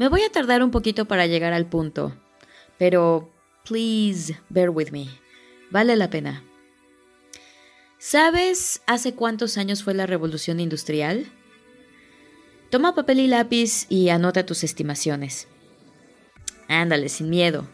[0.00, 2.16] Me voy a tardar un poquito para llegar al punto,
[2.78, 3.30] pero
[3.68, 5.08] please bear with me.
[5.70, 6.42] Vale la pena.
[7.98, 11.26] ¿Sabes hace cuántos años fue la revolución industrial?
[12.70, 15.48] Toma papel y lápiz y anota tus estimaciones.
[16.66, 17.68] Ándale, sin miedo.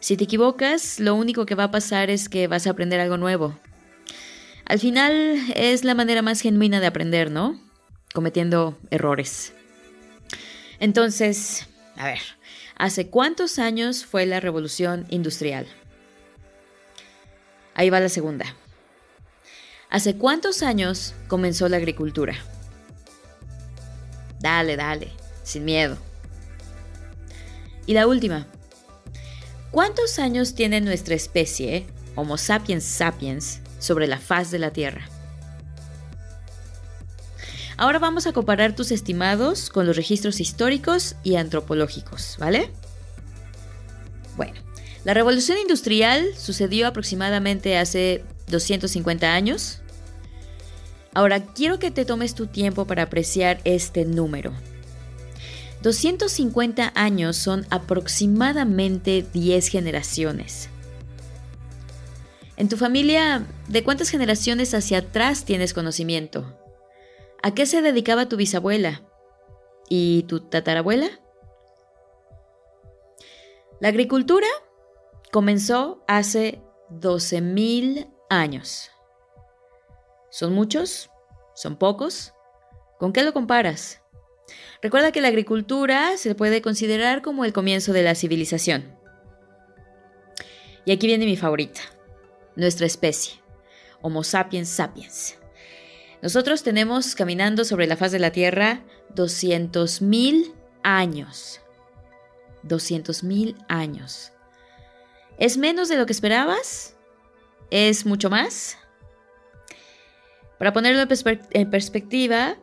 [0.00, 3.16] Si te equivocas, lo único que va a pasar es que vas a aprender algo
[3.16, 3.58] nuevo.
[4.66, 7.58] Al final es la manera más genuina de aprender, ¿no?
[8.12, 9.54] Cometiendo errores.
[10.84, 11.66] Entonces,
[11.96, 12.18] a ver,
[12.76, 15.66] ¿hace cuántos años fue la revolución industrial?
[17.74, 18.44] Ahí va la segunda.
[19.88, 22.34] ¿Hace cuántos años comenzó la agricultura?
[24.40, 25.10] Dale, dale,
[25.42, 25.96] sin miedo.
[27.86, 28.46] Y la última.
[29.70, 35.08] ¿Cuántos años tiene nuestra especie, Homo sapiens sapiens, sobre la faz de la Tierra?
[37.76, 42.70] Ahora vamos a comparar tus estimados con los registros históricos y antropológicos, ¿vale?
[44.36, 44.60] Bueno,
[45.04, 49.80] la revolución industrial sucedió aproximadamente hace 250 años.
[51.14, 54.52] Ahora quiero que te tomes tu tiempo para apreciar este número.
[55.82, 60.68] 250 años son aproximadamente 10 generaciones.
[62.56, 66.56] En tu familia, ¿de cuántas generaciones hacia atrás tienes conocimiento?
[67.44, 69.02] ¿A qué se dedicaba tu bisabuela?
[69.90, 71.10] ¿Y tu tatarabuela?
[73.80, 74.46] La agricultura
[75.30, 78.90] comenzó hace 12.000 años.
[80.30, 81.10] ¿Son muchos?
[81.54, 82.32] ¿Son pocos?
[82.98, 84.00] ¿Con qué lo comparas?
[84.80, 88.98] Recuerda que la agricultura se puede considerar como el comienzo de la civilización.
[90.86, 91.82] Y aquí viene mi favorita,
[92.56, 93.34] nuestra especie,
[94.00, 95.43] Homo sapiens sapiens.
[96.24, 98.80] Nosotros tenemos caminando sobre la faz de la Tierra
[99.14, 101.60] 200.000 años.
[102.66, 104.32] 200.000 años.
[105.36, 106.96] ¿Es menos de lo que esperabas?
[107.70, 108.78] ¿Es mucho más?
[110.58, 112.56] Para ponerlo en, perspectiva,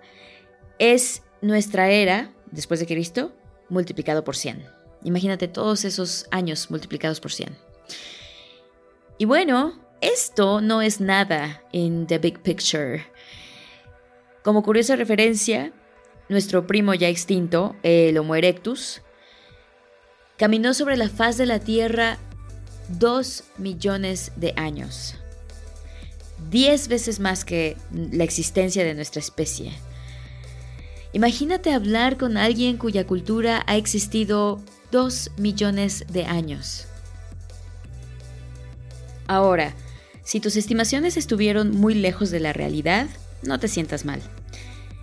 [0.80, 3.32] es nuestra era, después de Cristo,
[3.70, 4.66] multiplicado por 100.
[5.04, 7.56] Imagínate todos esos años multiplicados por 100.
[9.20, 13.06] Y bueno, esto no es nada en The Big Picture.
[14.44, 15.72] Como curiosa referencia,
[16.28, 19.02] nuestro primo ya extinto, el Homo erectus,
[20.38, 22.18] caminó sobre la faz de la Tierra
[22.90, 25.16] dos millones de años.
[26.50, 29.74] Diez veces más que la existencia de nuestra especie.
[31.14, 34.60] Imagínate hablar con alguien cuya cultura ha existido
[34.92, 36.88] dos millones de años.
[39.28, 39.76] Ahora,
[40.24, 43.08] si tus estimaciones estuvieron muy lejos de la realidad,
[43.44, 44.22] no te sientas mal.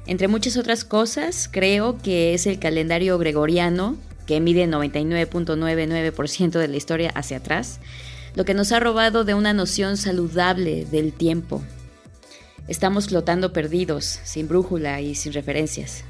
[0.07, 6.77] Entre muchas otras cosas, creo que es el calendario gregoriano, que mide 99.99% de la
[6.77, 7.81] historia hacia atrás,
[8.35, 11.63] lo que nos ha robado de una noción saludable del tiempo.
[12.69, 16.05] Estamos flotando perdidos, sin brújula y sin referencias.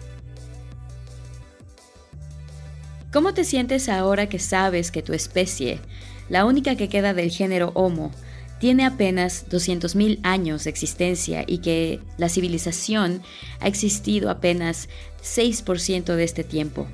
[3.12, 5.80] ¿Cómo te sientes ahora que sabes que tu especie,
[6.28, 8.12] la única que queda del género Homo,
[8.58, 13.22] tiene apenas 200.000 años de existencia y que la civilización
[13.60, 14.88] ha existido apenas
[15.22, 16.86] 6% de este tiempo.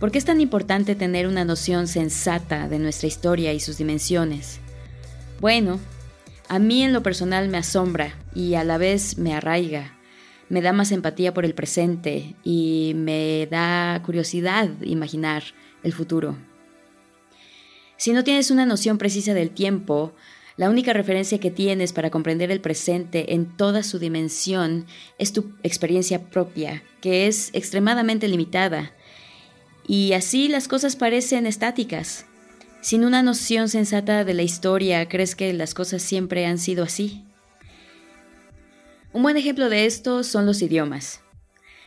[0.00, 4.60] ¿Por qué es tan importante tener una noción sensata de nuestra historia y sus dimensiones?
[5.40, 5.80] Bueno,
[6.48, 9.96] a mí en lo personal me asombra y a la vez me arraiga.
[10.48, 15.42] Me da más empatía por el presente y me da curiosidad imaginar
[15.82, 16.36] el futuro.
[17.96, 20.14] Si no tienes una noción precisa del tiempo,
[20.56, 24.86] la única referencia que tienes para comprender el presente en toda su dimensión
[25.18, 28.92] es tu experiencia propia, que es extremadamente limitada.
[29.86, 32.24] Y así las cosas parecen estáticas.
[32.80, 37.24] Sin una noción sensata de la historia, ¿crees que las cosas siempre han sido así?
[39.12, 41.20] Un buen ejemplo de esto son los idiomas.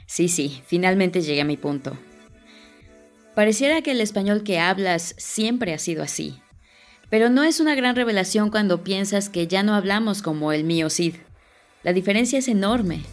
[0.05, 1.97] Sí, sí, finalmente llegué a mi punto.
[3.35, 6.41] Pareciera que el español que hablas siempre ha sido así,
[7.09, 10.89] pero no es una gran revelación cuando piensas que ya no hablamos como el mío
[10.89, 11.15] Cid.
[11.83, 13.03] La diferencia es enorme.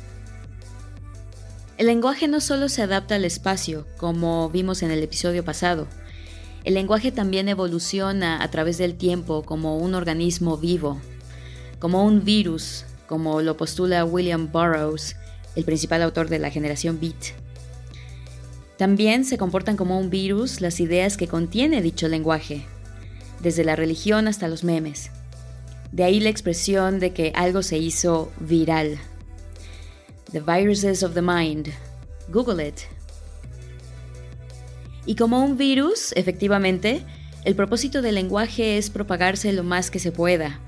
[1.78, 5.86] El lenguaje no solo se adapta al espacio, como vimos en el episodio pasado.
[6.64, 11.00] El lenguaje también evoluciona a través del tiempo como un organismo vivo,
[11.78, 15.16] como un virus, como lo postula William Burroughs,
[15.54, 17.34] el principal autor de la generación Beat.
[18.78, 22.66] También se comportan como un virus las ideas que contiene dicho lenguaje,
[23.46, 25.12] desde la religión hasta los memes.
[25.92, 28.98] De ahí la expresión de que algo se hizo viral.
[30.32, 31.68] The viruses of the mind.
[32.28, 32.74] Google it.
[35.06, 37.06] Y como un virus, efectivamente,
[37.44, 40.58] el propósito del lenguaje es propagarse lo más que se pueda.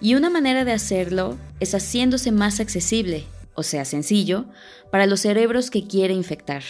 [0.00, 4.46] Y una manera de hacerlo es haciéndose más accesible, o sea, sencillo,
[4.90, 6.62] para los cerebros que quiere infectar.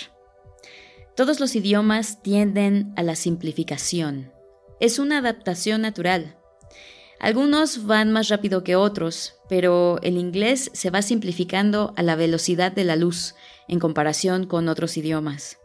[1.15, 4.36] Todos los idiomas tienden a la simplificación.
[4.79, 6.37] Es una adaptación natural.
[7.19, 12.73] Algunos van más rápido que otros, pero el inglés se va simplificando a la velocidad
[12.73, 13.35] de la luz
[13.69, 15.59] en comparación con otros idiomas.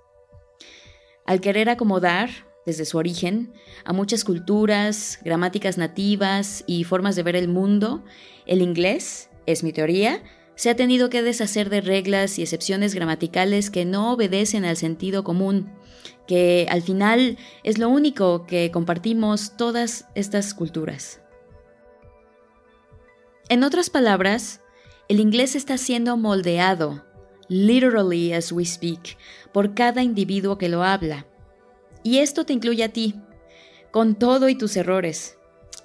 [1.26, 2.30] Al querer acomodar,
[2.66, 3.54] desde su origen,
[3.84, 8.06] a muchas culturas, gramáticas nativas y formas de ver el mundo,
[8.46, 10.24] el inglés, es mi teoría,
[10.56, 15.24] se ha tenido que deshacer de reglas y excepciones gramaticales que no obedecen al sentido
[15.24, 15.72] común,
[16.28, 21.22] que al final es lo único que compartimos todas estas culturas.
[23.50, 24.62] En otras palabras,
[25.10, 27.04] el inglés está siendo moldeado,
[27.50, 29.18] literally as we speak,
[29.52, 31.26] por cada individuo que lo habla.
[32.02, 33.16] Y esto te incluye a ti,
[33.92, 35.38] con todo y tus errores.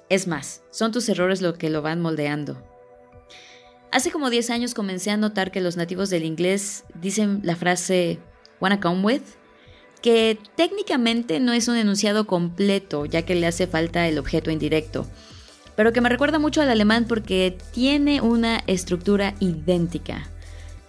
[0.07, 2.63] Es más, son tus errores lo que lo van moldeando.
[3.91, 8.19] Hace como 10 años comencé a notar que los nativos del inglés dicen la frase
[8.59, 9.21] wanna come with,
[10.01, 15.07] que técnicamente no es un enunciado completo, ya que le hace falta el objeto indirecto
[15.77, 20.27] pero que me recuerda mucho al alemán porque tiene una estructura idéntica.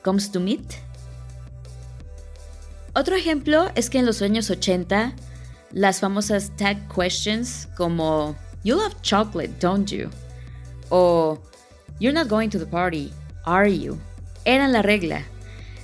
[0.03, 0.65] Comes to meet.
[2.95, 5.13] Otro ejemplo es que en los años 80,
[5.73, 8.35] las famosas tag questions como
[8.65, 10.09] You love chocolate, don't you?
[10.89, 11.39] O
[12.01, 13.13] You're not going to the party,
[13.45, 13.99] are you?
[14.47, 15.27] eran la regla.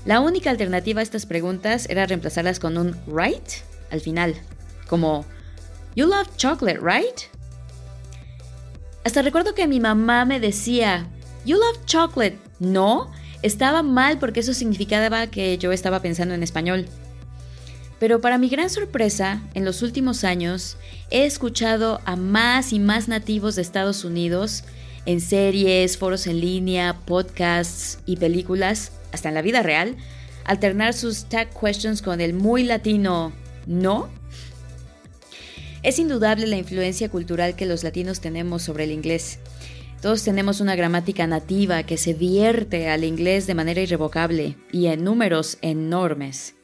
[0.05, 3.49] La única alternativa a estas preguntas era reemplazarlas con un right
[3.91, 4.35] al final,
[4.89, 5.25] como
[5.97, 7.21] You love chocolate, right?
[9.05, 11.09] Hasta recuerdo que mi mamá me decía,
[11.45, 12.39] You love chocolate.
[12.59, 13.11] No,
[13.43, 16.87] estaba mal porque eso significaba que yo estaba pensando en español.
[17.99, 20.77] Pero para mi gran sorpresa, en los últimos años
[21.11, 24.65] he escuchado a más y más nativos de Estados Unidos
[25.06, 29.96] en series, foros en línea, podcasts y películas, hasta en la vida real,
[30.44, 33.32] alternar sus tag questions con el muy latino
[33.66, 34.11] no
[35.84, 39.38] es indudable la influencia cultural que los latinos tenemos sobre el inglés.
[40.00, 45.05] Todos tenemos una gramática nativa que se vierte al inglés de manera irrevocable y en
[45.05, 46.55] números enormes.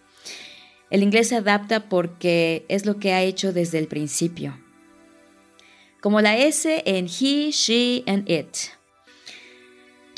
[0.90, 4.58] El inglés se adapta porque es lo que ha hecho desde el principio.
[6.00, 8.79] Como la S en he, she and it.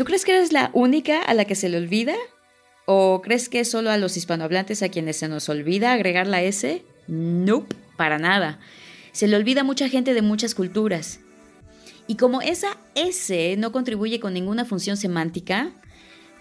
[0.03, 2.17] ¿Tú crees que eres la única a la que se le olvida?
[2.87, 6.43] ¿O crees que es solo a los hispanohablantes a quienes se nos olvida agregar la
[6.43, 6.85] S?
[7.07, 8.59] Nope, para nada
[9.13, 11.21] se le olvida a mucha gente de muchas culturas.
[12.09, 15.71] Y como esa S no contribuye con ninguna función semántica,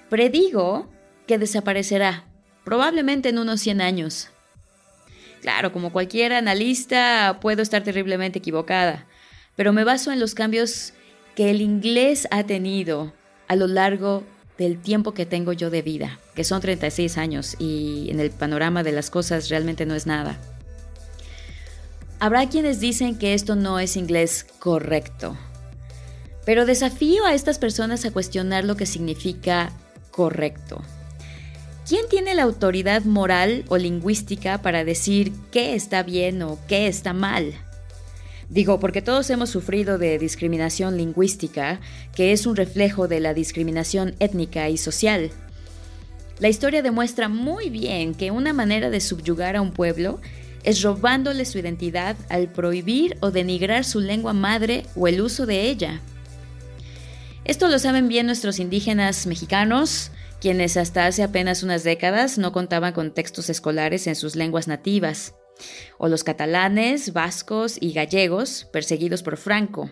[0.09, 0.91] predigo
[1.27, 2.25] que desaparecerá,
[2.63, 4.29] probablemente en unos 100 años.
[5.41, 9.05] Claro, como cualquier analista, puedo estar terriblemente equivocada,
[9.55, 10.93] pero me baso en los cambios
[11.35, 13.13] que el inglés ha tenido
[13.51, 14.23] a lo largo
[14.57, 18.81] del tiempo que tengo yo de vida, que son 36 años y en el panorama
[18.81, 20.39] de las cosas realmente no es nada.
[22.21, 25.35] Habrá quienes dicen que esto no es inglés correcto,
[26.45, 29.73] pero desafío a estas personas a cuestionar lo que significa
[30.11, 30.81] correcto.
[31.85, 37.11] ¿Quién tiene la autoridad moral o lingüística para decir qué está bien o qué está
[37.11, 37.53] mal?
[38.51, 41.79] Digo, porque todos hemos sufrido de discriminación lingüística,
[42.13, 45.31] que es un reflejo de la discriminación étnica y social.
[46.37, 50.19] La historia demuestra muy bien que una manera de subyugar a un pueblo
[50.63, 55.69] es robándole su identidad al prohibir o denigrar su lengua madre o el uso de
[55.69, 56.01] ella.
[57.45, 62.91] Esto lo saben bien nuestros indígenas mexicanos, quienes hasta hace apenas unas décadas no contaban
[62.91, 65.35] con textos escolares en sus lenguas nativas,
[65.97, 69.89] o los catalanes, vascos y gallegos perseguidos por Franco,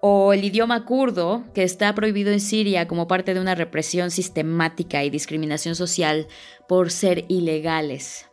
[0.00, 5.04] o el idioma kurdo, que está prohibido en Siria como parte de una represión sistemática
[5.04, 6.28] y discriminación social
[6.68, 8.26] por ser ilegales.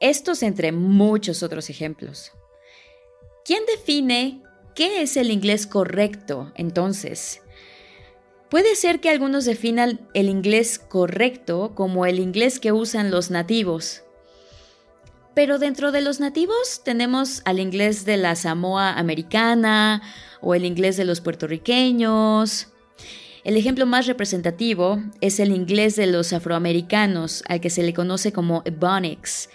[0.00, 2.32] Estos entre muchos otros ejemplos.
[3.44, 4.42] ¿Quién define
[4.74, 7.40] qué es el inglés correcto entonces?
[8.50, 14.02] Puede ser que algunos definan el inglés correcto como el inglés que usan los nativos.
[15.34, 20.02] Pero dentro de los nativos tenemos al inglés de la Samoa americana
[20.40, 22.68] o el inglés de los puertorriqueños.
[23.44, 28.32] El ejemplo más representativo es el inglés de los afroamericanos, al que se le conoce
[28.32, 29.48] como Ebonics,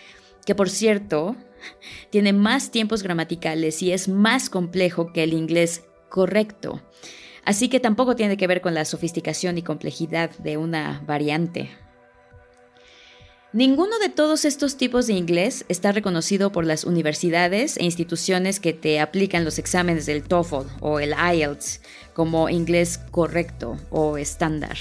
[0.45, 1.35] que por cierto,
[2.09, 6.81] tiene más tiempos gramaticales y es más complejo que el inglés correcto.
[7.45, 11.69] Así que tampoco tiene que ver con la sofisticación y complejidad de una variante.
[13.57, 18.71] Ninguno de todos estos tipos de inglés está reconocido por las universidades e instituciones que
[18.71, 21.81] te aplican los exámenes del TOEFL o el IELTS
[22.13, 24.77] como inglés correcto o estándar.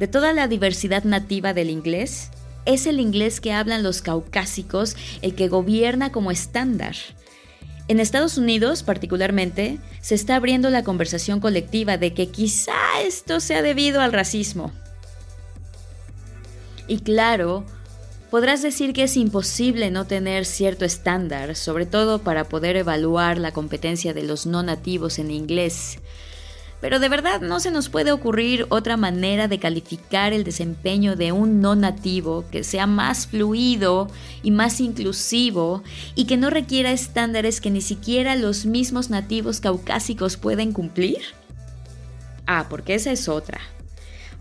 [0.00, 2.30] De toda la diversidad nativa del inglés,
[2.66, 6.96] es el inglés que hablan los caucásicos el que gobierna como estándar.
[7.86, 12.74] En Estados Unidos, particularmente, se está abriendo la conversación colectiva de que quizá
[13.04, 14.72] esto sea debido al racismo.
[16.90, 17.62] Y claro,
[18.32, 23.52] podrás decir que es imposible no tener cierto estándar, sobre todo para poder evaluar la
[23.52, 26.00] competencia de los no nativos en inglés.
[26.80, 31.30] Pero de verdad no se nos puede ocurrir otra manera de calificar el desempeño de
[31.30, 34.08] un no nativo que sea más fluido
[34.42, 35.84] y más inclusivo
[36.16, 41.20] y que no requiera estándares que ni siquiera los mismos nativos caucásicos pueden cumplir.
[42.48, 43.60] Ah, porque esa es otra.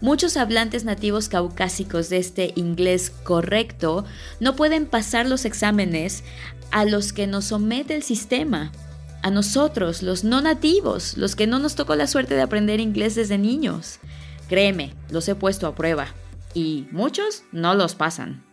[0.02, 4.06] Muchos hablantes nativos caucásicos de este inglés correcto
[4.40, 6.24] no pueden pasar los exámenes
[6.72, 8.72] a los que nos somete el sistema.
[9.22, 13.16] A nosotros, los no nativos, los que no nos tocó la suerte de aprender inglés
[13.16, 14.00] desde niños.
[14.48, 16.08] Créeme, los he puesto a prueba.
[16.54, 18.46] Y muchos no los pasan.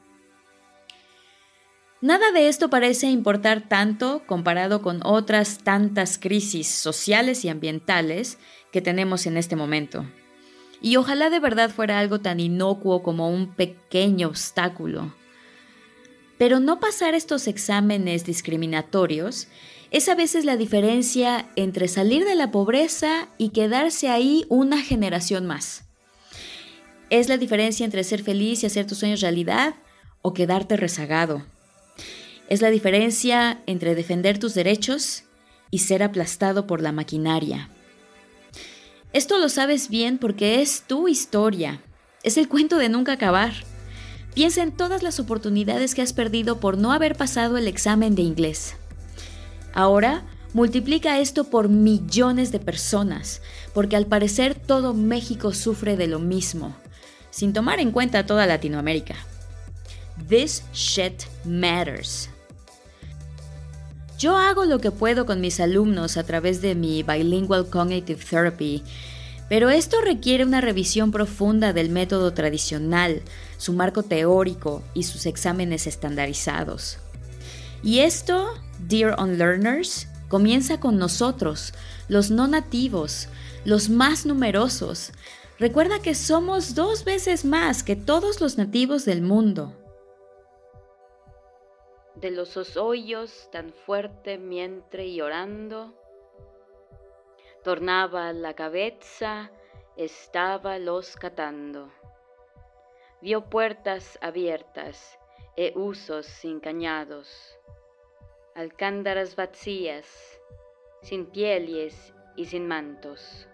[2.00, 8.38] Nada de esto parece importar tanto comparado con otras tantas crisis sociales y ambientales
[8.72, 10.04] que tenemos en este momento.
[10.80, 15.14] Y ojalá de verdad fuera algo tan inocuo como un pequeño obstáculo.
[16.38, 19.48] Pero no pasar estos exámenes discriminatorios
[19.90, 25.46] es a veces la diferencia entre salir de la pobreza y quedarse ahí una generación
[25.46, 25.84] más.
[27.08, 29.74] Es la diferencia entre ser feliz y hacer tus sueños realidad
[30.22, 31.46] o quedarte rezagado.
[32.48, 35.24] Es la diferencia entre defender tus derechos
[35.70, 37.70] y ser aplastado por la maquinaria.
[39.16, 41.80] Esto lo sabes bien porque es tu historia.
[42.22, 43.54] Es el cuento de nunca acabar.
[44.34, 48.20] Piensa en todas las oportunidades que has perdido por no haber pasado el examen de
[48.20, 48.76] inglés.
[49.72, 53.40] Ahora, multiplica esto por millones de personas,
[53.72, 56.76] porque al parecer todo México sufre de lo mismo,
[57.30, 59.14] sin tomar en cuenta toda Latinoamérica.
[60.28, 62.28] This shit matters.
[64.18, 68.82] Yo hago lo que puedo con mis alumnos a través de mi Bilingual Cognitive Therapy,
[69.50, 73.20] pero esto requiere una revisión profunda del método tradicional,
[73.58, 76.96] su marco teórico y sus exámenes estandarizados.
[77.82, 78.54] Y esto,
[78.88, 81.74] dear unlearners, comienza con nosotros,
[82.08, 83.28] los no nativos,
[83.66, 85.12] los más numerosos.
[85.58, 89.74] Recuerda que somos dos veces más que todos los nativos del mundo
[92.16, 95.94] de los hoyos tan fuerte mientras llorando,
[97.62, 99.50] tornaba la cabeza,
[99.96, 101.92] estaba los catando.
[103.20, 105.18] Vio puertas abiertas
[105.56, 107.58] e usos sin cañados,
[108.54, 110.40] alcándaras vacías,
[111.02, 113.46] sin pieles y sin mantos,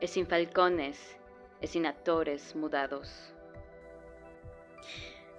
[0.00, 1.16] y sin falcones
[1.60, 3.32] y sin actores mudados.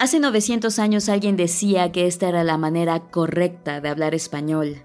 [0.03, 4.83] Hace 900 años alguien decía que esta era la manera correcta de hablar español.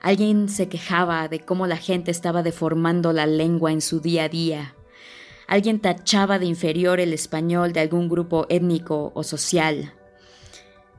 [0.00, 4.28] Alguien se quejaba de cómo la gente estaba deformando la lengua en su día a
[4.28, 4.76] día.
[5.48, 9.94] Alguien tachaba de inferior el español de algún grupo étnico o social.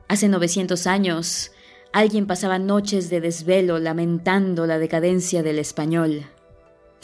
[0.08, 1.50] Hace 900 años,
[1.94, 6.26] alguien pasaba noches de desvelo lamentando la decadencia del español.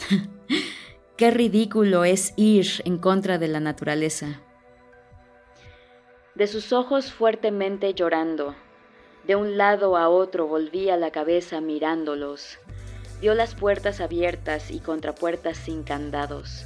[1.17, 4.44] Qué ridículo es ir en contra de la naturaleza
[6.35, 8.55] de sus ojos fuertemente llorando.
[9.25, 12.59] De un lado a otro volvía la cabeza mirándolos.
[13.21, 16.65] Vio las puertas abiertas y contrapuertas sin candados,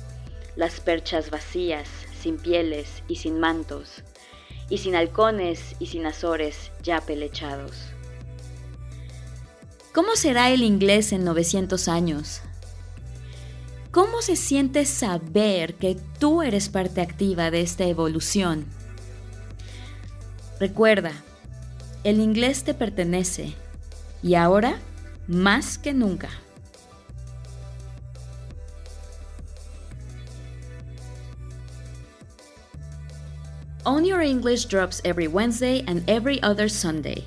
[0.55, 1.87] las perchas vacías,
[2.19, 4.03] sin pieles y sin mantos,
[4.69, 7.91] y sin halcones y sin azores ya pelechados.
[9.93, 12.41] ¿Cómo será el inglés en 900 años?
[13.91, 18.65] ¿Cómo se siente saber que tú eres parte activa de esta evolución?
[20.59, 21.13] Recuerda,
[22.03, 23.53] el inglés te pertenece
[24.21, 24.77] y ahora
[25.27, 26.29] más que nunca.
[33.85, 37.23] Own Your English drops every Wednesday and every other Sunday.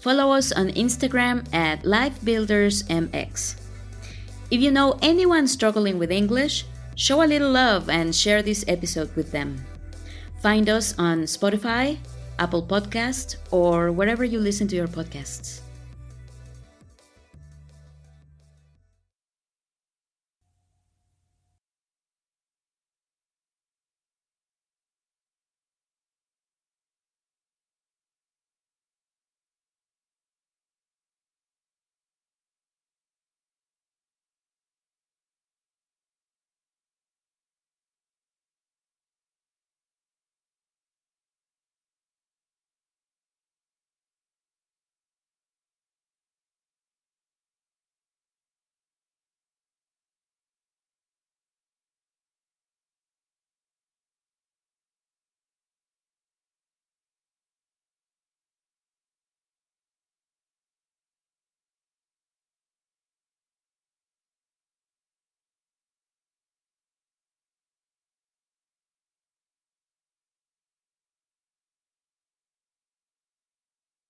[0.00, 3.56] Follow us on Instagram at LifeBuildersMX.
[4.50, 9.14] If you know anyone struggling with English, show a little love and share this episode
[9.16, 9.64] with them.
[10.42, 11.98] Find us on Spotify,
[12.38, 15.60] Apple Podcast, or wherever you listen to your podcasts.